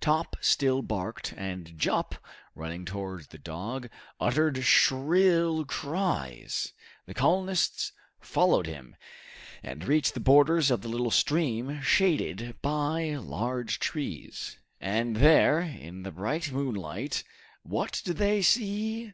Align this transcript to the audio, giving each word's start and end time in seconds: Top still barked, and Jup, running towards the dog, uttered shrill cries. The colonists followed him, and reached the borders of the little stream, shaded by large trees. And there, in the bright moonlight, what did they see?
Top 0.00 0.36
still 0.40 0.82
barked, 0.82 1.34
and 1.36 1.76
Jup, 1.76 2.14
running 2.54 2.84
towards 2.84 3.26
the 3.26 3.38
dog, 3.38 3.90
uttered 4.20 4.62
shrill 4.62 5.64
cries. 5.64 6.72
The 7.06 7.12
colonists 7.14 7.90
followed 8.20 8.68
him, 8.68 8.94
and 9.64 9.82
reached 9.82 10.14
the 10.14 10.20
borders 10.20 10.70
of 10.70 10.82
the 10.82 10.88
little 10.88 11.10
stream, 11.10 11.80
shaded 11.82 12.54
by 12.62 13.16
large 13.16 13.80
trees. 13.80 14.58
And 14.80 15.16
there, 15.16 15.58
in 15.62 16.04
the 16.04 16.12
bright 16.12 16.52
moonlight, 16.52 17.24
what 17.64 18.00
did 18.04 18.18
they 18.18 18.42
see? 18.42 19.12